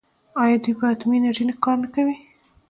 [0.43, 2.15] آیا دوی په اټومي انرژۍ کار نه کوي؟